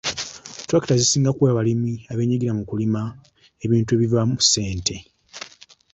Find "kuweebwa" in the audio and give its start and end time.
1.33-1.57